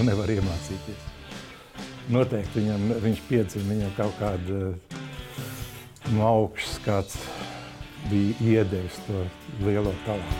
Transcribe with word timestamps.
to 0.00 0.06
nevar 0.08 0.30
iemācīties. 0.32 1.08
Noteikti 2.10 2.62
viņam, 2.62 2.84
viņš 3.04 3.18
piedzima 3.28 3.74
viņam 3.74 3.90
kaut 3.98 4.14
kāda 4.16 4.60
no 6.14 6.22
augšas 6.24 6.78
kāds 6.86 7.16
bija 8.08 8.62
iedevis 8.62 8.96
to 9.04 9.26
lielo 9.66 9.92
talantu. 10.06 10.38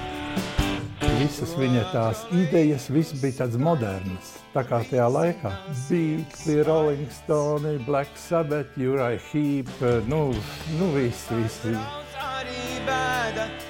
Visas 1.20 1.52
viņa 1.60 1.82
tās 1.92 2.22
idejas, 2.32 2.86
viss 2.88 3.12
bija 3.20 3.42
tāds 3.42 3.58
moderns. 3.60 4.30
Tā 4.54 4.62
kā 4.64 4.78
tajā 4.88 5.10
laikā 5.12 5.52
bija 5.90 6.64
Rolling 6.64 7.12
Stone, 7.12 7.74
Black 7.84 8.16
Sabbath, 8.16 8.78
Uriah 8.80 9.20
Heep, 9.28 9.68
nu, 10.08 10.22
nu 10.78 10.88
viss, 10.96 11.28
viss. 11.36 11.60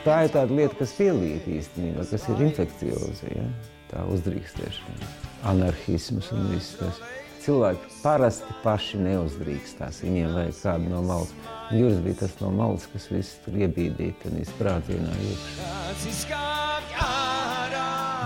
Tā 0.07 0.23
ir 0.23 0.31
tāda 0.39 0.55
lieta, 0.55 0.79
kas 0.79 0.95
pielīp 1.01 1.51
īstenībā, 1.59 2.07
kas 2.13 2.31
ir 2.31 2.47
infekcioza, 2.47 3.35
ja? 3.35 3.49
tā 3.91 4.07
uzdrīkstēšana, 4.15 5.30
anarhisms 5.49 6.33
un 6.35 6.51
viss 6.53 6.77
tas. 6.81 7.01
Cilvēki 7.41 7.89
parasti 8.03 8.53
paši 8.61 8.99
neuzdrīkstās, 9.01 10.03
viņiem 10.05 10.35
vajag 10.37 10.59
kādu 10.61 10.91
no 10.93 11.01
malas. 11.09 11.33
Juris 11.73 12.03
bija 12.05 12.19
tas 12.21 12.35
no 12.43 12.51
malas, 12.53 12.85
kas 12.93 13.09
viss 13.09 13.39
tur 13.45 13.57
iebīdīja, 13.63 14.19
tad 14.25 14.37
izprādzienā 14.43 15.15
iekšā. 15.31 16.43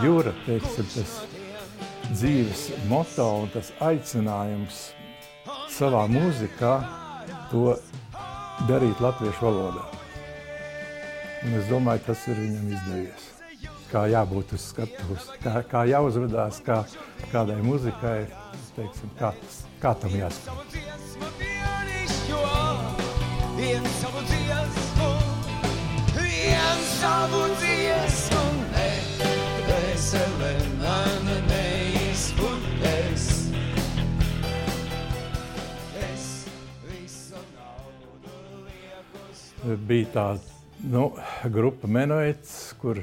Jūra, 0.03 0.33
teiksim, 0.49 0.89
tas 0.97 1.13
dzīves 2.11 2.65
moto 2.91 3.29
un 3.45 3.53
tas 3.55 3.71
aicinājums 3.85 4.89
savā 5.71 6.05
mūzikā 6.11 6.75
to 7.53 7.77
darīt 8.69 8.99
latviešu 9.03 9.47
valodā. 9.47 9.87
Un 11.45 11.55
es 11.61 11.71
domāju, 11.71 12.07
tas 12.09 12.27
ir 12.31 12.41
viņam 12.41 12.75
izdevies. 12.75 13.34
Kā 13.95 14.09
jābūt 14.11 14.57
uz 14.57 14.63
skatuves, 14.73 15.29
kā, 15.39 15.61
kā 15.71 15.85
jāuzvedās, 15.87 16.57
kā 16.67 16.81
kādai 17.31 17.61
muzikai, 17.63 18.25
teiksim, 18.75 19.13
kā, 19.21 19.31
kā 19.79 19.95
tam 20.03 20.17
jāskan. 20.19 20.59
Bija 39.87 40.09
tā 40.13 40.25
nu, 40.83 41.13
grupa 41.47 41.87
Menoets, 41.87 42.75
kur 42.83 42.99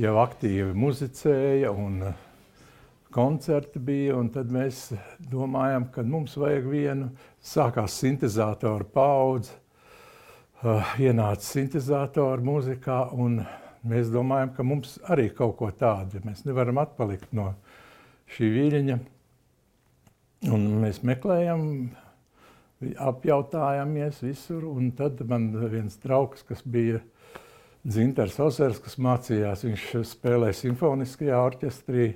jau 0.00 0.12
aktīvi 0.22 0.72
muzicēja 0.76 1.72
un 1.76 2.00
koncerti 3.12 3.80
bija, 3.82 4.16
un 4.16 4.30
tad 4.32 4.48
mēs 4.52 4.86
domājam, 5.32 5.88
ka 5.92 6.04
mums 6.06 6.36
vajag 6.40 6.68
vienu, 6.72 7.10
sākās 7.44 7.98
sintezātoru 8.00 8.88
paudze, 8.94 9.52
uh, 10.62 10.94
ienāca 10.96 11.44
sintezātoru 11.44 12.46
mūzikā, 12.46 13.02
un 13.12 13.42
mēs 13.84 14.08
domājam, 14.14 14.54
ka 14.56 14.64
mums 14.64 14.96
arī 15.12 15.28
kaut 15.36 15.58
ko 15.60 15.68
tādu, 15.76 16.22
mēs 16.24 16.46
nevaram 16.48 16.80
atpalikt 16.80 17.34
no 17.36 17.50
šī 18.32 18.48
viļņa, 18.56 18.98
un 20.56 20.68
mēs 20.80 21.02
meklējam, 21.04 21.66
apjautājāmies 22.98 24.24
visur, 24.24 24.64
un 24.72 24.88
tad 24.96 25.20
man 25.28 25.52
viens 25.70 26.00
draugs, 26.02 26.40
kas 26.48 26.64
bija 26.64 27.02
Dzinters 27.82 28.36
Osers, 28.38 28.78
kas 28.78 28.94
mācījās, 29.02 29.64
viņš 29.66 29.86
spēlēja 30.06 30.54
simfoniskajā 30.54 31.38
orķestrī, 31.42 32.12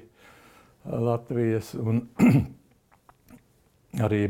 Latvijas 0.86 1.72
un 1.74 2.04
arī 4.06 4.20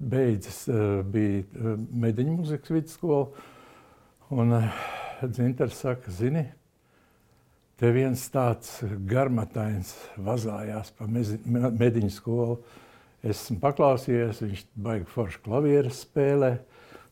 beidzis 0.00 0.62
uh, 0.70 1.02
bija 1.04 1.42
uh, 1.44 1.74
mediņu 1.76 2.38
muzikas 2.38 2.72
vidusskola. 2.72 3.26
Un 4.32 4.56
uh, 4.56 4.78
Dzinters 5.28 5.82
saka, 5.84 6.12
zini, 6.12 6.46
te 7.76 7.92
viens 7.92 8.24
tāds 8.32 8.78
garmatains 9.08 9.92
vazājās 10.16 10.94
pa 10.96 11.04
mediņu 11.04 12.12
skolu. 12.16 12.56
Esmu 13.26 13.58
paklausījies, 13.60 14.40
viņš 14.40 14.64
baigi 14.80 15.08
forši 15.12 15.44
klavieres 15.44 16.00
spēlē. 16.06 16.54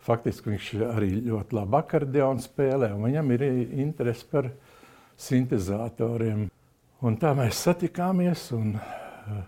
Faktiski 0.04 0.52
viņš 0.52 0.68
arī 0.90 1.10
ļoti 1.24 1.56
labi 1.56 1.78
akordeonu 1.78 2.44
spēlē, 2.44 2.90
un 2.92 3.06
viņam 3.08 3.30
ir 3.36 3.44
interesi 3.80 4.26
par 4.28 4.50
sintezatoriem. 5.16 6.48
Un 7.04 7.16
tā 7.20 7.32
mēs 7.36 7.62
satikāmies 7.66 8.46
un 8.56 8.74
uh, 8.76 9.38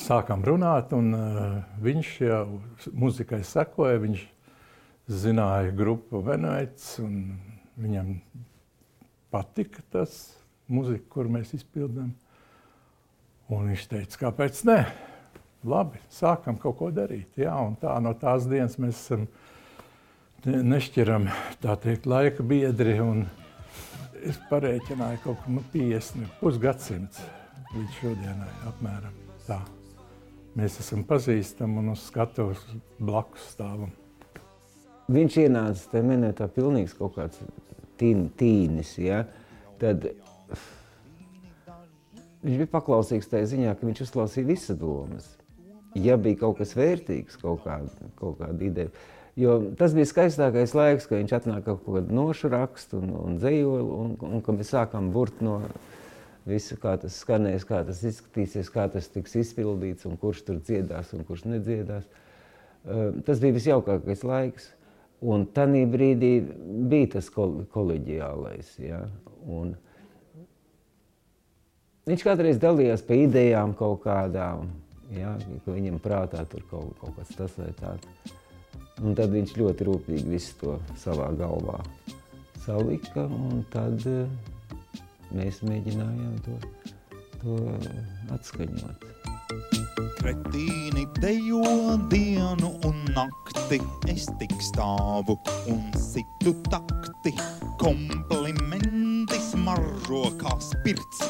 sākām 0.00 0.44
runāt. 0.46 0.94
Un, 0.96 1.12
uh, 1.16 1.58
viņš 1.84 2.14
jau 2.24 2.44
muzikai 2.96 3.42
sekoja. 3.46 4.00
Viņš 4.02 4.24
zināja 5.20 5.74
grupu 5.76 6.22
Veneits. 6.24 6.96
Viņam 7.80 8.16
patika 9.32 9.84
tas 9.92 10.16
muzika, 10.70 11.06
kur 11.12 11.30
mēs 11.32 11.54
izpildām. 11.56 12.12
Un 13.50 13.70
viņš 13.70 13.86
teica, 13.90 14.18
kāpēc 14.26 14.60
ne? 14.68 14.82
Labi, 15.66 15.98
sākam 16.12 16.56
kaut 16.60 16.78
ko 16.78 16.90
darīt. 16.94 17.34
Jā, 17.40 17.56
tā, 17.82 17.96
no 18.00 18.14
tās 18.16 18.46
dienas 18.48 18.78
mēs 18.80 19.00
esam 19.02 19.26
nešķiram 20.46 21.28
teikt, 21.60 22.06
laika 22.08 22.44
biedri. 22.46 22.96
Es 24.20 24.36
parēķināju 24.50 25.20
kaut 25.24 25.38
ko 25.44 25.54
nu, 25.56 25.62
50, 25.72 26.28
pusgadsimts 26.40 27.20
līdz 27.72 27.98
šodienai 28.00 28.50
apmēram 28.68 29.14
tā. 29.46 29.60
Mēs 30.58 30.80
esam 30.82 31.04
pazīstami 31.08 31.78
un 31.80 31.92
uz 31.94 32.04
skatuves 32.08 32.60
blakus 32.98 33.46
stāvam. 33.54 33.92
Viņš 35.10 35.36
ienāca 35.44 35.92
te 35.92 36.02
minētā 36.06 36.48
pilnīgs 36.52 36.96
kaut 36.98 37.16
kāds 37.16 37.40
tīn, 37.98 38.28
tīnis, 38.38 38.92
ja? 39.00 39.24
tad 39.80 40.04
viņš 42.44 42.58
bija 42.60 42.70
paklausīgs 42.70 43.30
tajā 43.30 43.48
ziņā, 43.54 43.76
ka 43.76 43.88
viņš 43.88 44.04
uzklausīja 44.06 44.50
visa 44.50 44.76
domas. 44.78 45.30
Ja 45.98 46.14
bija 46.20 46.42
kaut 46.44 46.60
kas 46.60 46.76
vērtīgs, 46.78 47.40
kaut 47.40 47.64
kāda, 47.64 48.10
kaut 48.20 48.38
kāda 48.38 48.66
ideja, 48.66 48.92
Jo 49.38 49.60
tas 49.78 49.94
bija 49.94 50.08
skaistākais 50.10 50.74
laiks, 50.74 51.06
kad 51.06 51.20
viņš 51.20 51.36
atnāca 51.36 51.62
kaut 51.68 51.84
kādu 51.86 52.16
nošu 52.16 52.50
rakstu 52.50 52.98
un, 52.98 53.12
un 53.14 53.38
dzējoli, 53.38 53.86
un, 53.94 54.16
un 54.26 54.42
kad 54.44 54.58
mēs 54.58 54.72
sākām 54.74 55.12
burt 55.14 55.38
no 55.44 55.60
visu, 56.48 56.76
kā 56.80 56.96
tas 57.00 57.20
skanēs, 57.22 57.66
kā 57.68 57.82
tas 57.86 58.02
izskatīsies, 58.06 58.72
kā 58.72 58.88
tas 58.90 59.08
tiks 59.12 59.36
izpildīts, 59.42 60.06
un 60.08 60.18
kurš 60.20 60.42
tur 60.48 60.58
dziedās 60.58 61.12
un 61.16 61.24
kurš 61.28 61.46
nedziedās. 61.50 62.08
Tas 63.26 63.42
bija 63.42 63.58
visjaukākais 63.58 64.24
laiks. 64.26 64.70
Un 65.20 65.44
tajā 65.52 65.84
brīdī 65.92 66.32
bija 66.88 67.10
tas 67.18 67.28
kol 67.32 67.58
koleģiālais. 67.74 68.72
Ja? 68.80 69.02
Un 69.44 69.74
viņš 72.08 72.24
kādreiz 72.24 72.60
dalījās 72.60 73.04
par 73.04 73.20
idejām 73.20 73.76
kaut 73.76 74.00
kādām, 74.06 74.72
ja? 75.12 75.36
ka 75.66 75.76
viņam 75.76 76.00
prātā 76.00 76.46
tur 76.48 76.64
kaut, 76.72 76.94
kaut 77.02 77.20
kas 77.20 77.36
tas 77.36 77.58
vai 77.60 77.68
tāds. 77.76 78.39
Un 79.00 79.14
tad 79.16 79.32
viņš 79.32 79.54
ļoti 79.56 79.86
rūpīgi 79.88 80.28
visu 80.28 80.56
to 80.60 80.74
savā 81.00 81.30
galvā 81.38 81.78
salika, 82.60 83.24
un 83.24 83.62
tad 83.72 84.02
eh, 84.08 84.28
mēs 85.32 85.62
mēģinājām 85.64 86.34
to, 86.44 86.58
to 87.40 87.56
atskaņot. 88.36 89.06
Kretīni 90.20 91.06
dejo 91.16 91.96
dienu 92.12 92.74
un 92.86 92.98
nakti, 93.16 93.80
es 94.12 94.28
tik 94.38 94.52
stāvu 94.62 95.38
un 95.72 95.80
situ 95.96 96.52
takti, 96.68 97.32
komplimenti 97.80 99.40
smaržo 99.48 100.26
kā 100.42 100.54
spirts. 100.62 101.24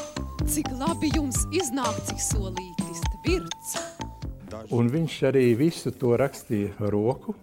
Cik 0.51 0.73
labi 0.75 1.13
jums 1.15 1.45
iznāk, 1.55 2.01
cik 2.09 2.19
solītis 2.19 2.99
virts. 3.25 3.77
Un 4.75 4.91
viņš 4.91 5.15
arī 5.31 5.45
visu 5.57 5.93
to 5.95 6.17
rakstīja 6.19 6.91
roku, 6.91 7.33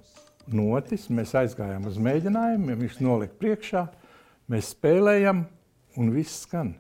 notis. 0.55 1.09
Mēs 1.13 1.35
aizgājām 1.39 1.87
uz 1.91 1.99
mēģinājumu, 2.03 2.77
viņš 2.83 2.99
nolika 3.05 3.39
priekšā, 3.41 3.85
mēs 4.53 4.73
spēlējam 4.75 5.45
un 5.99 6.13
viss 6.15 6.45
skan. 6.45 6.75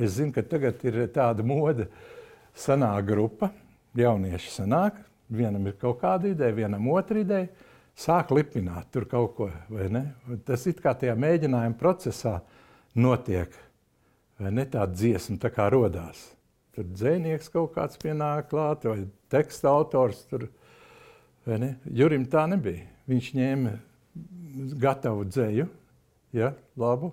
Es 0.00 0.16
zinu, 0.16 0.32
ka 0.32 0.44
tagad 0.46 0.80
ir 0.88 1.02
tāda 1.12 1.44
mode, 1.44 1.90
sanāk 2.56 3.04
grupa, 3.10 3.50
jaunieši 3.98 4.54
sanāk, 4.54 4.96
vienam 5.28 5.66
ir 5.68 5.76
kaut 5.80 6.00
kāda 6.00 6.30
ideja, 6.30 6.56
vienam 6.56 6.88
otra 6.94 7.20
ideja, 7.20 7.50
sāk 8.00 8.32
lipināt 8.34 8.88
tur 8.94 9.06
kaut 9.10 9.34
ko, 9.36 9.50
vai 9.68 9.90
ne? 9.92 10.04
Tas 10.46 10.64
it 10.70 10.80
kā 10.82 10.94
tajā 10.96 11.16
mēģinājuma 11.20 11.78
procesā 11.78 12.38
notiek, 12.96 13.52
vai 14.40 14.54
ne 14.56 14.64
tāda 14.70 14.96
dziesma 14.96 15.36
tā 15.42 15.52
kā 15.52 15.68
rodās. 15.72 16.30
Tur 16.74 16.86
dzēnieks 16.86 17.50
kaut 17.52 17.74
kāds 17.74 17.98
pienāk 18.00 18.48
klāt, 18.52 18.86
vai 18.88 19.04
teksta 19.32 19.72
autors 19.74 20.22
tur 20.30 20.48
Jurim 21.90 22.26
tā 22.30 22.46
nebija. 22.50 22.86
Viņš 23.10 23.30
ņēma 23.34 23.72
gatavu 24.80 25.24
dzēju, 25.26 25.66
ja, 26.36 26.52
labu 26.78 27.12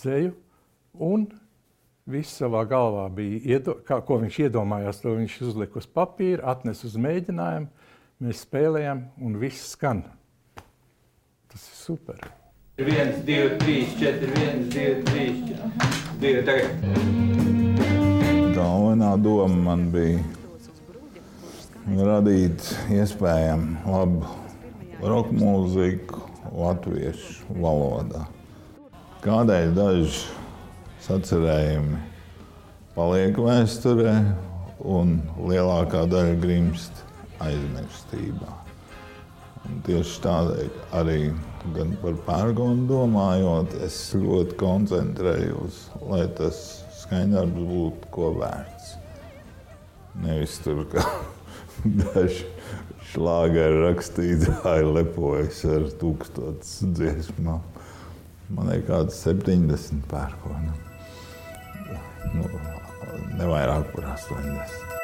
dzēju, 0.00 0.32
un 1.04 1.26
viss 2.06 2.38
savā 2.38 2.62
galvā 2.68 3.06
bija, 3.12 3.40
iedo, 3.56 3.76
kā, 3.86 3.98
ko 4.06 4.20
viņš 4.22 4.38
iedomājās, 4.46 5.02
to 5.02 5.16
viņš 5.16 5.40
uzlika 5.48 5.80
uz 5.80 5.88
papīra, 5.90 6.46
atnesa 6.54 6.86
uz 6.88 6.96
mēģinājumu, 7.02 7.68
mēs 8.24 8.44
spēlējam 8.46 9.06
un 9.20 9.38
viss 9.40 9.72
skan. 9.74 10.04
Tas 11.50 11.66
ir 11.66 11.76
super. 11.80 12.20
1, 12.76 13.24
2, 13.24 13.58
3, 13.60 13.76
4, 13.96 14.30
1, 14.36 14.68
2, 14.72 15.02
3, 15.08 15.46
2, 16.20 16.42
tagad. 16.48 16.70
Galvenā 18.56 19.16
doma 19.20 19.56
man 19.70 19.88
bija 19.92 20.20
radīt 21.86 22.64
iespējami 22.90 23.76
labu 23.86 24.26
roka 25.06 25.34
mūziku 25.36 26.22
latviešu 26.50 27.60
valodā. 27.62 28.24
Kādēļ 29.22 29.72
daži 29.76 30.24
sacerējumi 31.06 32.00
paliek 32.96 33.38
vēsturē, 33.38 34.14
un 34.82 35.18
lielākā 35.38 36.04
daļa 36.10 36.38
grimst 36.42 37.04
aizmirstībā. 37.44 38.50
Un 39.66 39.80
tieši 39.86 40.18
tādēļ 40.26 40.74
arī 41.00 41.20
gan 41.74 41.94
par 42.02 42.18
pērgonu 42.26 42.86
domājot, 42.90 43.78
es 43.86 43.98
ļoti 44.14 44.58
koncentrējos, 44.58 45.80
lai 46.06 46.26
tas 46.38 46.60
skaņdarbs 47.02 47.70
būtu 47.70 48.12
ko 48.14 48.34
vērts. 48.38 48.94
Nevis 50.22 50.60
tur 50.64 50.86
kā 50.90 51.02
daži 52.02 52.46
šlāgeri 53.12 53.82
rakstītāji 53.84 54.90
lepojas 54.90 55.62
ar 55.70 55.86
tūkstotis 56.00 56.78
dziesmām. 56.96 57.62
Man 58.56 58.70
ir 58.74 58.84
kāds 58.86 59.18
70 59.26 60.04
pērkona. 60.10 60.76
Nu, 62.36 62.46
nevairāk 63.38 63.90
par 63.94 64.12
80. 64.14 64.95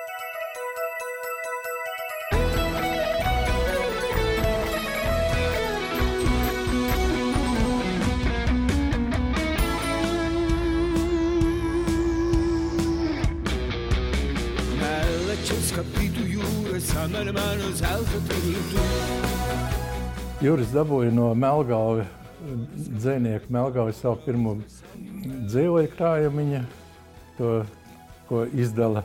Juris 20.40 20.70
dabūja 20.72 21.10
no 21.12 21.26
Melngājas 21.36 22.08
dzinieku 23.02 23.52
Melngājas 23.52 24.00
savu 24.00 24.16
pirmo 24.24 24.54
dzīvoju 25.20 25.90
krājumu. 25.92 26.62
To, 27.36 27.50
ko 28.30 28.46
izdala 28.56 29.04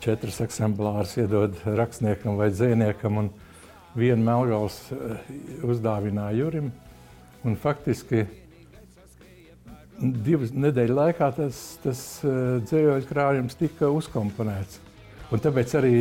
četras 0.00 0.40
eksemplārus, 0.46 1.12
iedod 1.20 1.60
rakstniekam 1.66 2.40
vai 2.40 2.48
dziniekam. 2.54 3.28
Vienu 4.00 4.24
Melngājas 4.24 4.80
uzdāvināja 5.60 6.38
Jurim. 6.40 6.72
Un 7.44 7.60
faktiski 7.60 8.24
divas 10.00 10.56
nedēļu 10.56 11.00
laikā 11.04 11.34
tas, 11.36 11.64
tas 11.84 12.04
dzīvoju 12.24 13.08
krājums 13.12 13.60
tika 13.60 13.92
uzkomponēts. 13.92 14.80
Un 15.32 15.40
tāpēc 15.40 15.76
arī 15.78 15.96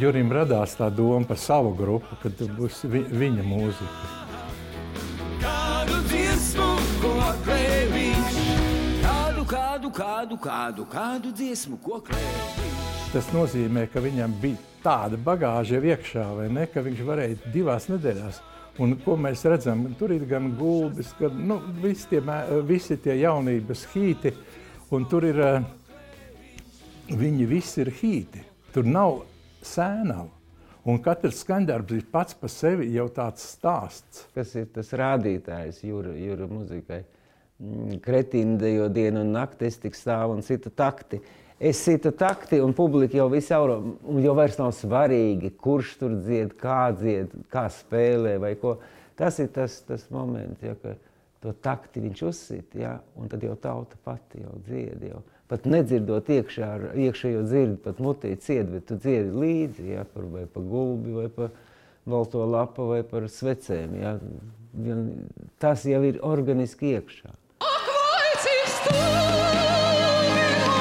Jurim 0.00 0.32
radās 0.32 0.74
tā 0.74 0.88
doma 0.90 1.26
par 1.28 1.38
savu 1.38 1.70
grupu, 1.78 2.16
kad 2.22 2.40
būs 2.56 2.82
vi, 2.90 3.04
viņa 3.06 3.44
mūzika. 3.46 4.08
Kādu 5.42 6.00
dziesmu, 6.10 6.68
ko 7.02 7.12
klēviņš, 7.46 8.38
kādu, 9.04 9.46
kādu, 9.52 9.92
kādu, 9.94 10.38
kādu, 10.42 10.86
kādu 10.90 11.34
dziesmu, 11.38 11.78
ko 11.84 12.00
klēviņš. 12.08 12.72
Tas 13.12 13.28
nozīmē, 13.34 13.86
ka 13.92 14.02
viņam 14.02 14.34
bija 14.42 14.58
tāda 14.82 15.18
bagāža 15.20 15.76
jau 15.76 15.92
iekšā, 15.92 16.26
vai 16.40 16.48
ne, 16.50 16.66
ka 16.66 16.82
viņš 16.82 17.02
varēja 17.06 17.52
divās 17.54 17.86
nedēļās. 17.92 18.42
Un, 18.82 18.96
ko 19.04 19.18
mēs 19.20 19.44
redzam, 19.46 19.84
tur 20.00 20.14
ir 20.14 20.24
gan 20.26 20.48
gulbis, 20.56 21.12
gan 21.18 21.36
nu, 21.46 21.58
visi, 21.82 22.08
tie, 22.08 22.22
visi 22.64 22.96
tie 23.04 23.18
jaunības 23.20 23.84
hīti, 23.92 24.32
un 24.96 25.04
tur 25.10 25.26
ir, 25.28 25.40
eh, 25.44 25.60
viņi 27.12 27.46
visi 27.46 27.84
ir 27.84 27.92
hīti. 28.00 28.42
Tur 28.72 28.88
nav 28.88 29.20
sēnavu. 29.66 30.30
Un 30.82 30.98
katrs 30.98 31.44
skandarbs 31.44 31.94
ir 31.94 32.06
pats 32.10 32.34
par 32.34 32.50
sevi 32.50 32.88
jau 32.90 33.06
tāds 33.14 33.44
stāsts. 33.54 34.24
Kas 34.34 34.54
ir 34.58 34.66
tas 34.74 34.90
rādītājs 34.98 35.84
jūra, 35.86 36.14
jūra 36.18 36.48
muzikai? 36.50 37.04
Mm, 37.62 38.00
Kretīna 38.02 38.56
dejo 38.58 38.88
dienu 38.90 39.22
un 39.22 39.30
nakti, 39.36 39.68
es 39.70 39.78
tik 39.78 39.94
stāvu 39.94 40.34
un 40.34 40.42
citu 40.42 40.72
takti. 40.74 41.20
Es 41.62 41.78
citu 41.84 42.10
takti, 42.18 42.58
un 42.58 42.74
publika 42.74 43.14
jau 43.14 43.28
visu 43.30 43.54
eiro, 43.54 43.76
un 44.10 44.18
jau 44.24 44.34
vairs 44.34 44.58
nav 44.58 44.72
svarīgi, 44.74 45.52
kurš 45.62 45.94
tur 46.00 46.16
dzied, 46.18 46.56
kā 46.58 46.88
dzied, 46.96 47.36
kā 47.52 47.68
spēlē 47.70 48.34
vai 48.42 48.56
ko. 48.58 48.80
Tas 49.14 49.38
ir 49.38 49.52
tas, 49.54 49.78
tas 49.86 50.08
moments, 50.10 50.64
ja, 50.66 50.74
ka 50.82 50.96
to 51.44 51.54
takti 51.62 52.02
viņš 52.02 52.24
uzsit, 52.26 52.74
ja, 52.74 52.96
un 53.14 53.30
tad 53.30 53.46
jau 53.46 53.54
tauta 53.54 54.00
pati 54.02 54.42
jau 54.42 54.56
dzied. 54.66 55.06
Jau. 55.12 55.22
Pat 55.52 55.66
nedzirdot 55.68 56.30
iekšā, 56.32 56.68
iekšējo 56.96 57.42
dzirdi, 57.44 57.74
pat 57.84 57.98
mutī 58.00 58.30
cied, 58.40 58.70
bet 58.72 58.86
tu 58.88 58.96
dziedi 58.96 59.34
līdzi, 59.36 59.84
ja, 59.98 60.04
par, 60.08 60.24
vai 60.32 60.46
pa 60.48 60.62
gulbi, 60.64 61.12
vai 61.12 61.26
pa 61.28 61.50
balto 62.08 62.46
lapu, 62.48 62.86
vai 62.88 63.02
par 63.04 63.28
svecēm. 63.28 63.98
Vien- 64.72 65.28
Tas 65.60 65.84
jau 65.84 66.00
ir 66.08 66.16
organiski 66.24 66.94
iekšā. 66.96 67.34
Ak, 67.60 67.84
vai 67.92 68.32
cik 68.46 68.72
stūri 68.78 69.12
nosīs 69.28 70.72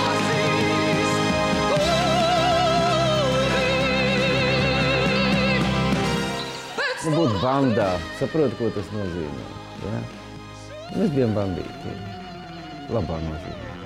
Nu, 7.02 7.12
būt 7.18 7.38
bandā, 7.42 7.90
saproti, 8.20 8.56
ko 8.60 8.70
tas 8.76 8.90
nozīmē. 8.94 9.46
Ja? 9.88 10.02
Mēs 10.96 11.14
bijām 11.16 11.34
bandīti. 11.38 11.96
Labā 12.94 13.18
nozīmē. 13.26 13.81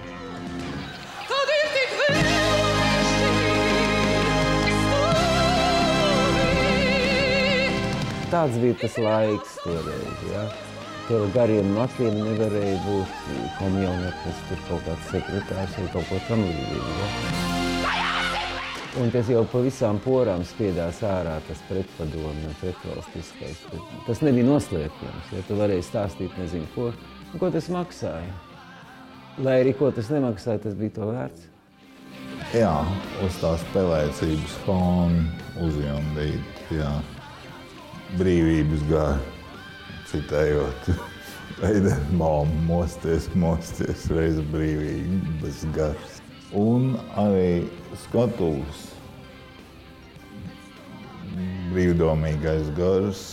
Tāds 8.35 8.57
bija 8.59 8.75
tas 8.81 8.97
laiks 8.99 9.51
toreiz. 9.63 10.23
Ja? 10.27 10.41
Tev 11.07 11.21
gariem 11.31 11.69
matiem 11.71 12.17
nevarēja 12.19 12.81
būt 12.83 13.29
komjaunietis, 13.61 14.41
tur 14.49 14.59
kaut 14.67 14.83
kāds 14.89 15.05
sekretārs 15.13 15.77
vai 15.79 15.85
kaut 15.93 16.09
ko 16.09 16.19
tam 16.27 16.43
līdzīgu. 16.43 16.97
Ja? 16.99 17.53
Un 18.99 19.13
tas 19.15 19.31
jau 19.31 19.45
pa 19.53 19.63
visām 19.63 20.01
porām 20.03 20.43
spiedās 20.47 20.99
ārā, 21.07 21.37
tas 21.47 21.63
pretpadomu 21.69 22.35
un 22.49 22.59
pretvalstiskais. 22.59 23.63
Tas 24.03 24.23
nebija 24.27 24.51
noslēpjams, 24.51 25.31
ja 25.37 25.47
tu 25.47 25.55
varēji 25.63 25.87
stāstīt 25.87 26.35
nezinu 26.39 26.67
ko, 26.75 26.91
un 27.31 27.39
ko 27.39 27.55
tas 27.55 27.71
maksāja. 27.71 28.35
Lai 29.47 29.61
arī 29.63 29.77
ko 29.79 29.95
tas 29.95 30.11
nemaksāja, 30.11 30.65
tas 30.67 30.75
bija 30.79 30.99
to 30.99 31.11
vērts. 31.13 31.51
Jā, 32.51 32.77
uz 33.23 33.39
tās 33.39 33.63
spēlēcības 33.69 34.63
fona 34.67 35.23
uzjundīt, 35.63 36.65
jā, 36.75 36.91
brīvības 38.19 38.83
gāju, 38.89 39.33
citējot. 40.11 40.89
Eidenbaumu 41.69 42.65
mosties, 42.67 43.29
mosties, 43.39 44.09
reiz 44.11 44.41
brīvības 44.51 45.63
gars. 45.75 46.19
Un 46.55 46.93
arī 47.19 47.65
skatuves 48.05 48.89
brīvdomīgais 51.71 52.69
gars, 52.77 53.23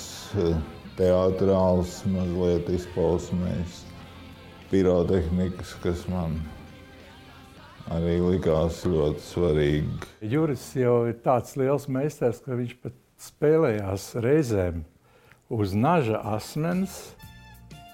teātrāls 0.98 2.00
mazliet 2.10 2.70
izpausmēs, 2.74 3.82
pirotehnikas, 4.72 5.76
kas 5.84 6.06
man 6.10 6.40
arī 7.92 8.16
likās 8.24 8.82
ļoti 8.88 9.24
svarīgi. 9.26 10.10
Juris 10.32 10.64
jau 10.78 11.02
ir 11.10 11.18
tāds 11.24 11.56
liels 11.60 11.88
meistars, 11.92 12.40
ka 12.42 12.56
viņš 12.58 12.76
pat 12.82 12.96
spēlējās 13.22 14.12
reizēm 14.22 14.82
uz 15.52 15.74
naža 15.76 16.20
asmens 16.34 17.12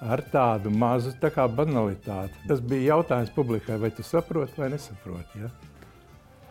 ar 0.01 0.23
tādu 0.33 0.71
mazu 0.71 1.13
tā 1.21 1.31
kā 1.35 1.47
banalitāti. 1.51 2.37
Tas 2.49 2.63
bija 2.63 2.95
jautājums 2.95 3.33
publikai, 3.35 3.79
vai 3.83 3.91
tu 3.91 4.05
saproti 4.07 4.61
vai 4.61 4.71
nesaproti. 4.75 5.43
Ja? 5.43 5.51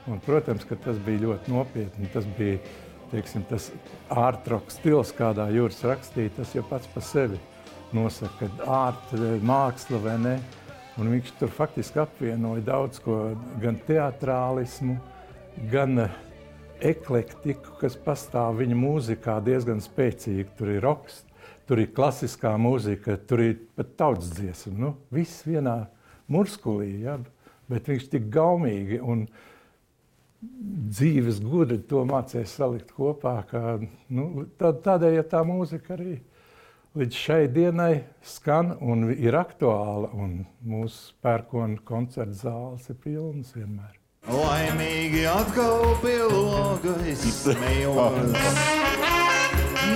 Un, 0.08 0.20
protams, 0.24 0.66
ka 0.68 0.76
tas 0.84 1.00
bija 1.04 1.26
ļoti 1.26 1.54
nopietni. 1.54 2.10
Tas 2.14 2.28
bija 2.38 2.60
teiksim, 3.12 3.46
tas 3.48 3.70
ārtroks 4.12 4.80
stils, 4.82 5.14
kādā 5.16 5.48
jūras 5.56 5.80
rakstīja, 5.88 6.36
tas 6.40 6.54
jau 6.56 6.64
pats 6.68 6.90
par 6.92 7.06
sevi 7.08 7.40
nosaka, 7.96 8.50
ka 8.50 8.72
ārta 8.82 9.36
māksla 9.48 10.02
vai 10.04 10.18
ne. 10.24 10.38
Un 10.98 11.12
viņš 11.14 11.36
tur 11.40 11.52
faktiski 11.54 12.02
apvienoja 12.02 12.64
daudz 12.66 13.00
ko, 13.04 13.20
gan 13.62 13.78
teātrālismu, 13.88 14.98
gan 15.72 16.02
eh, 16.08 16.16
eklektiku, 16.86 17.78
kas 17.82 17.98
pastāv 18.02 18.60
viņa 18.62 18.78
mūzikā 18.78 19.40
diezgan 19.46 19.82
spēcīgi. 19.84 20.50
Tur 20.60 20.74
ir 20.76 20.84
roks, 20.86 21.24
tur 21.70 21.82
ir 21.82 21.94
klasiskā 21.96 22.54
mūzika, 22.62 23.18
tur 23.30 23.46
ir 23.46 23.58
pat 23.78 23.96
tautas 24.00 24.34
dziesma. 24.38 24.76
Nu, 24.78 24.94
viss 25.14 25.46
vienā 25.48 25.80
murskulī. 26.32 26.94
Ja? 27.06 27.18
bet 27.72 27.90
viņš 27.92 28.08
tik 28.14 28.32
gaumīgi 28.34 29.02
un 29.04 29.26
dzīves 30.98 31.42
gudri 31.44 31.80
to 31.90 32.04
mācīja 32.08 32.48
salikt 32.50 32.94
kopā. 32.96 33.40
Ka, 33.50 33.78
nu, 34.14 34.48
tā, 34.60 34.74
tādēļ 34.86 35.20
ja 35.20 35.28
tā 35.28 35.44
mūzika 35.48 35.96
arī 35.98 36.18
līdz 36.98 37.22
šai 37.26 37.42
dienai 37.54 37.92
skan 38.26 38.76
un 38.80 39.10
ir 39.14 39.38
aktuāla. 39.38 40.12
Mūsu 40.68 41.16
pērkona 41.24 41.82
koncerta 41.86 42.44
zāles 42.46 42.90
ir 42.92 43.02
pilnas 43.04 43.54
vienmēr. 43.58 43.97
Laimīgi 44.28 45.22
atkal 45.32 45.94
pie 46.02 46.18
logas 46.28 47.22
smējos. 47.40 48.48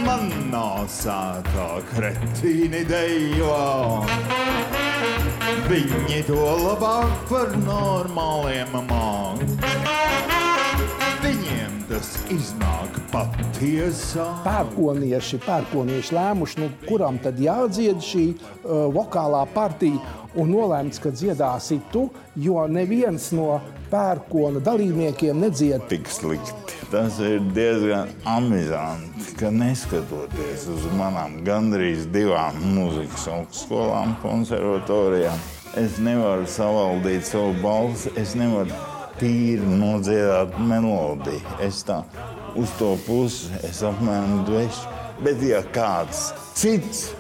Manā 0.06 0.68
sākā 0.88 1.66
kretīni 1.90 2.86
dejo. 2.88 3.58
Viņi 5.68 6.22
to 6.30 6.46
labāk 6.62 7.12
par 7.28 7.52
normāliem 7.66 8.72
māk. 8.88 9.44
Viņiem 11.26 11.76
tas 11.92 12.14
iznāk 12.32 13.02
patiesā. 13.12 14.30
pērkonieši, 14.48 15.42
pērkonieši 15.44 16.16
lēmuši, 16.16 16.62
nu, 16.64 16.72
kuram 16.88 17.20
tad 17.20 17.36
jādzied 17.44 18.00
šī 18.08 18.26
uh, 18.32 18.88
vokālā 18.96 19.44
partija. 19.52 20.00
Un 20.40 20.56
nolēmts, 20.56 21.04
ka 21.04 21.12
dziedāsi 21.12 21.82
tu, 21.92 22.08
jo 22.40 22.64
neviens 22.72 23.34
no 23.36 23.60
pērkona 23.92 24.62
dalībniekiem 24.64 25.40
nedzied. 25.44 25.84
Tik 25.92 26.10
slikti. 26.12 26.78
Tas 26.92 27.20
ir 27.24 27.40
diezgan 27.56 28.12
amizanti, 28.28 29.36
ka 29.40 29.52
neskatoties 29.56 30.66
uz 30.74 30.88
manām 31.00 31.38
gandrīz 31.48 32.08
divām 32.12 32.58
mūzikas 32.76 33.28
augstskolām, 33.32 34.18
konservatorijām, 34.24 35.40
es 35.80 36.00
nevaru 36.04 36.48
savaldīt 36.52 37.28
savu 37.28 37.56
balsi, 37.64 38.12
es 38.20 38.36
nevaru 38.36 38.76
tīri 39.22 39.76
nodziedāt 39.80 40.58
melodiju. 40.68 41.58
Es 41.64 41.84
tā 41.88 42.02
uz 42.60 42.72
to 42.80 42.98
pusi, 43.06 43.52
es 43.68 43.84
apmēram 43.88 44.44
dvešu. 44.50 44.98
Bet 45.22 45.44
ja 45.46 45.62
kāds 45.76 46.32
cits 46.58 47.12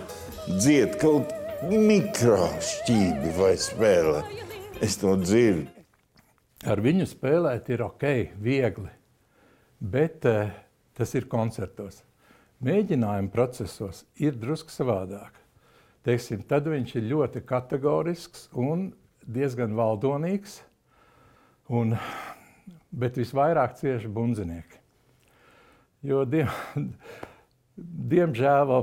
dzied 0.49 0.97
kaut 0.99 1.31
mikro 1.69 2.49
šķībi 2.59 3.35
vai 3.37 3.53
spēlē, 3.61 4.25
es 4.81 4.99
to 4.99 5.15
dzirdu. 5.21 5.70
Ar 6.61 6.77
viņu 6.77 7.07
spēlēt 7.09 7.71
ir 7.73 7.81
ok, 7.81 8.03
viegli, 8.37 8.91
bet 9.81 10.25
eh, 10.29 10.51
tas 10.93 11.13
ir 11.17 11.25
koncertos. 11.25 12.03
Mēģinājuma 12.61 13.31
procesos 13.33 14.03
ir 14.21 14.37
drusku 14.37 14.69
savādāk. 14.69 15.39
Teiksim, 16.05 16.43
tad 16.45 16.69
viņš 16.69 16.93
ir 16.99 17.07
ļoti 17.09 17.41
kategorisks 17.49 18.45
un 18.53 18.91
diezgan 19.25 19.73
valdonīgs, 19.77 20.59
un, 21.73 21.95
bet 22.93 23.17
visvairāk 23.17 23.79
cieši 23.81 24.13
bundzinieki. 24.13 24.77
Jo, 26.05 26.21
diem, 26.29 26.49
diemžēl, 28.13 28.77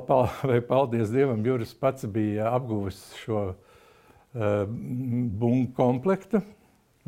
vai 0.51 0.61
paldies 0.67 1.15
Dievam, 1.15 1.47
Juris 1.47 1.79
pats 1.79 2.11
bija 2.11 2.51
apguvis 2.59 3.01
šo 3.23 3.49
uh, 3.53 4.63
bungu 4.67 5.71
komplektu. 5.79 6.43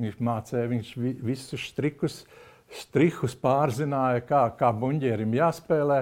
Viņš 0.01 0.17
mācīja, 0.25 0.69
viņš 0.71 0.91
vi, 0.97 1.13
visus 1.31 1.67
strikus, 1.69 2.23
strihus 2.73 3.35
pārzināja, 3.37 4.23
kā, 4.25 4.47
kā 4.57 4.71
buņģierim 4.73 5.37
jāspēlē. 5.37 6.01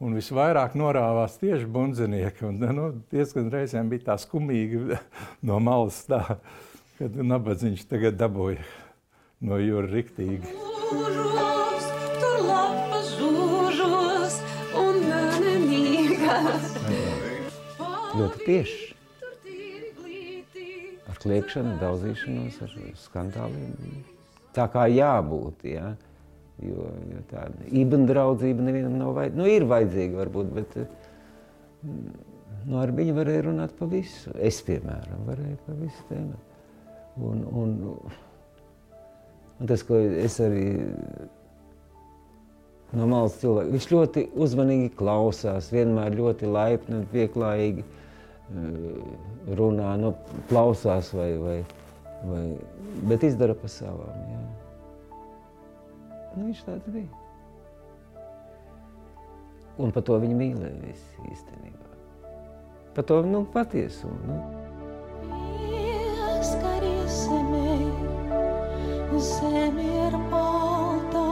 Un 0.00 0.16
visvairāk 0.16 0.74
norāvās 0.80 1.36
tieši 1.38 1.68
bundzinieki. 1.68 2.46
Un, 2.48 2.62
nu, 2.76 2.86
diezgan 3.12 3.50
reizēm 3.52 3.90
bija 3.92 4.08
tā 4.08 4.16
skumīgi 4.22 4.96
no 5.48 5.60
malas, 5.62 6.00
tā, 6.08 6.22
kad 6.98 7.18
nabadzīgs 7.20 7.84
tagad 7.90 8.16
dabūja 8.20 8.64
no 9.44 9.60
jūras 9.60 9.92
riktīgi. 9.92 10.56
Žūžos, 10.90 11.90
tur 12.20 12.40
lapas 12.48 13.12
žūžos 13.20 14.40
un 14.80 15.02
nemīgas. 15.36 16.72
Ļoti 18.16 18.48
tieši. 18.48 18.99
Kliekšanu, 21.22 21.76
daudzīšanos, 21.80 22.60
ar 22.64 22.76
skandāliem. 23.04 23.74
Tā 24.56 24.66
kā 24.72 24.86
jābūt. 24.90 25.66
Ja? 25.70 25.92
Jo, 26.60 26.90
jo 27.08 27.22
tāda 27.30 27.68
īstenībā 27.70 28.10
draudzība 28.10 28.66
nevienam 28.66 28.98
nav 29.00 29.14
vajadzīga. 29.16 29.40
Nu, 29.40 29.48
ir 29.48 29.64
vajadzīga, 29.70 30.18
varbūt, 30.20 30.50
bet 30.58 30.74
mm, 30.80 32.08
nu, 32.66 32.80
ar 32.82 32.92
viņu 32.96 33.16
varēja 33.16 33.46
runāt 33.48 33.76
par 33.78 33.88
visu. 33.92 34.34
Es, 34.36 34.60
piemēram, 34.66 35.22
varēju 35.28 35.60
par 35.66 35.78
visu 35.80 36.08
tēmu. 36.10 36.40
Un, 37.30 37.44
un, 37.62 37.72
un 39.60 39.70
tas, 39.70 39.84
ko 39.88 39.98
es 39.98 40.36
arī 40.44 40.66
no 42.96 43.06
malas 43.08 43.38
cilvēku, 43.40 43.72
viņš 43.76 43.88
ļoti 43.94 44.26
uzmanīgi 44.44 44.92
klausās, 44.98 45.70
vienmēr 45.72 46.16
ļoti 46.18 46.50
laipni 46.50 47.00
un 47.00 47.08
pieklājīgi 47.12 47.86
runā, 49.60 49.94
nu, 50.00 50.14
klausās 50.50 51.12
vai, 51.14 51.30
vai, 51.38 51.58
vai, 52.26 52.44
bet 53.10 53.26
izdara 53.28 53.54
pa 53.58 53.70
savām. 53.70 54.24
Jā. 54.32 54.42
Nu, 56.36 56.46
viņš 56.46 56.64
tāds 56.66 56.90
bija. 56.94 57.10
Un 59.80 59.94
par 59.94 60.04
to 60.04 60.18
viņi 60.20 60.36
mīlēja 60.36 60.76
visi 60.82 61.30
īstenībā. 61.30 61.94
Par 62.96 63.06
to 63.06 63.22
nu, 63.26 63.46
patiesumu. 63.54 64.20
Nu. 64.26 64.40
Zeme 69.20 69.84
ir 69.84 70.14
balta. 70.30 71.24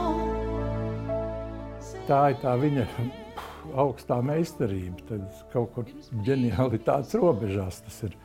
Tā 2.05 2.19
ir 2.29 2.37
tā 2.43 2.53
viņa 2.61 2.85
augstā 3.75 4.19
meistarība. 4.25 5.03
Tad 5.09 5.43
kaut 5.53 5.73
kur 5.75 5.91
ģenialitātes 6.25 7.17
robežās 7.19 7.83
tas 7.85 8.01
ir. 8.07 8.17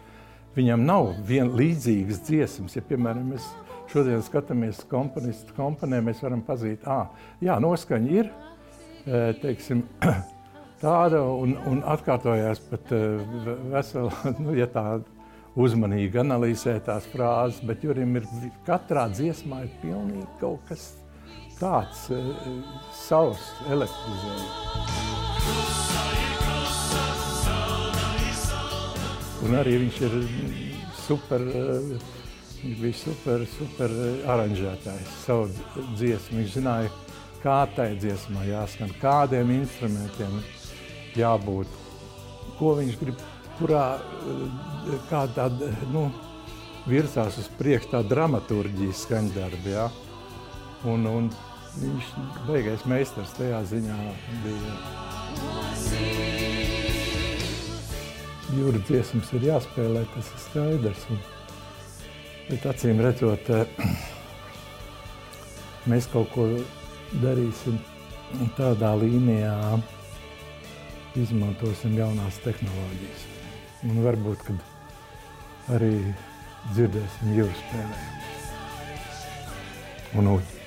Viņam 0.54 0.84
nav 0.86 1.10
viena 1.26 1.50
līdzīgas 1.58 2.20
dziesmas. 2.28 2.76
Ja, 2.78 2.84
piemēram, 2.86 3.32
mēs 3.34 3.48
šodien 3.90 4.22
skatāmies 4.24 4.84
komponistu 4.90 5.54
komponē, 5.56 6.00
mēs 6.04 6.22
varam 6.24 6.44
pazīt, 6.46 6.86
ah, 6.90 7.10
jā, 7.44 7.56
noskaņa 7.62 8.14
ir, 8.14 8.30
teiksim, 9.42 9.84
tāda 10.84 11.22
un, 11.26 11.56
un 11.70 11.82
atkārtojās 11.94 12.62
pat 12.70 12.94
vesela, 13.74 14.14
nu, 14.44 14.54
ja 14.58 14.68
tā 14.70 14.86
uzmanīgi 15.54 16.18
analizē 16.24 16.78
tās 16.86 17.06
frāzes, 17.12 17.62
bet 17.66 17.86
Jurim 17.86 18.18
ir 18.18 18.28
katrā 18.66 19.06
dziesmā 19.12 19.64
ir 19.68 19.74
pilnīgi 19.82 20.26
kaut 20.42 20.62
kas 20.70 20.92
tāds 21.60 22.08
savs 23.04 23.50
elektrizējums. 23.70 25.03
Un 29.44 29.56
arī 29.58 29.76
viņš 29.82 29.96
ir 30.06 30.14
super, 31.04 31.42
eh, 31.44 31.96
viņš 32.62 32.78
bija 32.80 32.96
super, 32.96 33.46
super 33.58 33.96
aranžētājs. 34.34 35.16
Savu 35.26 35.50
dziesmu 35.98 36.40
viņš 36.40 36.54
zināja, 36.56 36.92
kā 37.42 37.58
tai 37.76 37.90
dziesmā 38.00 38.46
jāskan, 38.48 38.94
kādiem 39.02 39.52
instrumentiem 39.60 40.40
jābūt, 41.16 41.66
ko 42.58 42.74
viņš 42.80 43.00
grib, 43.02 43.20
kurā 43.58 43.84
eh, 44.00 44.98
kā 45.10 45.26
tāda, 45.36 45.70
nu, 45.92 46.08
virsās 46.88 47.38
uz 47.40 47.48
priekšu 47.58 47.92
tā 47.94 48.02
dramaturģija 48.08 48.96
skaņdarbi, 49.04 49.76
jā. 49.76 49.88
Un, 50.88 51.06
un 51.08 51.30
viņš 51.80 52.12
beigais 52.48 52.84
meistars 52.88 53.36
tajā 53.38 53.64
ziņā 53.72 54.00
bija. 54.44 56.13
Jūra 58.54 58.78
dziesmas 58.86 59.32
ir 59.34 59.48
jāspēlē, 59.48 60.04
tas 60.14 60.28
ir 60.30 60.42
skaidrs. 60.44 61.06
Un, 61.10 61.18
bet 62.50 62.66
acīm 62.70 63.00
redzot, 63.02 63.48
eh, 63.50 63.66
mēs 65.90 66.06
kaut 66.12 66.30
ko 66.34 66.46
darīsim 67.22 67.80
tādā 68.58 68.92
līnijā, 69.00 69.56
izmantosim 71.18 71.98
jaunās 71.98 72.38
tehnoloģijas. 72.44 73.26
Un 73.90 74.02
varbūt, 74.06 74.46
kad 74.48 75.74
arī 75.76 75.94
dzirdēsim 76.72 77.34
jūras 77.38 77.62
spēlējumu. 77.66 78.14
Un 80.14 80.34
uģi. 80.36 80.60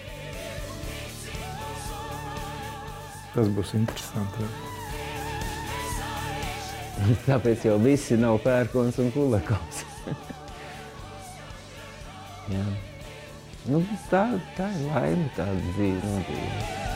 Tas 3.38 3.54
būs 3.54 3.76
interesanti. 3.78 4.67
Tāpēc 7.28 7.68
jau 7.70 7.78
visi 7.84 8.18
nav 8.20 8.42
pērkons 8.46 9.00
un 9.04 9.14
kulakons. 9.16 9.86
Nu, 13.68 13.82
tā, 14.08 14.22
tā 14.56 14.70
ir 14.72 14.86
laime, 14.88 15.28
tāda 15.36 15.60
dzīve. 15.76 16.00
Nu, 16.00 16.22
dzīve. 16.24 16.87